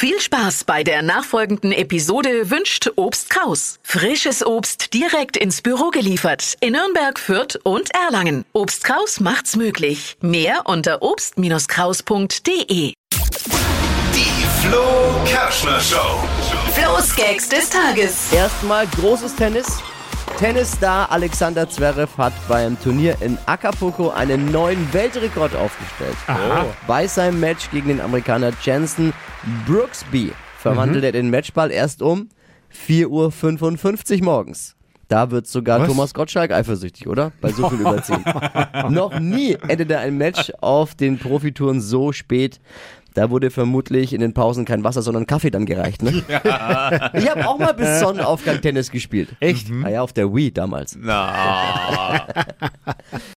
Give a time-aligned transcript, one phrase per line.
[0.00, 3.80] Viel Spaß bei der nachfolgenden Episode wünscht Obst Kraus.
[3.82, 8.44] Frisches Obst direkt ins Büro geliefert in Nürnberg, Fürth und Erlangen.
[8.52, 10.16] Obst Kraus macht's möglich.
[10.20, 12.92] Mehr unter obst-kraus.de.
[14.14, 14.84] Die Flo
[15.26, 16.22] Kerschner Show.
[16.74, 18.32] Flo's Gags des Tages.
[18.32, 19.82] Erstmal großes Tennis.
[20.36, 26.16] Tennisstar Alexander Zverev hat beim Turnier in Acapulco einen neuen Weltrekord aufgestellt.
[26.86, 29.12] Bei seinem Match gegen den Amerikaner Jensen
[29.66, 32.28] Brooksby verwandelte er den Matchball erst um
[32.72, 34.77] 4.55 Uhr morgens.
[35.08, 37.32] Da wird sogar Thomas Gottschalk eifersüchtig, oder?
[37.40, 38.22] Bei so viel Überziehen.
[38.90, 42.60] Noch nie endete ein Match auf den Profitouren so spät.
[43.14, 46.22] Da wurde vermutlich in den Pausen kein Wasser, sondern Kaffee dann gereicht, ne?
[47.14, 49.30] Ich habe auch mal bis Sonnenaufgang Tennis gespielt.
[49.40, 49.68] Echt?
[49.82, 50.96] Ah ja, auf der Wii damals.
[51.00, 52.26] Na.